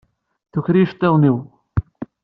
[0.51, 1.37] Tuker-iyi iceṭṭiḍen-iw!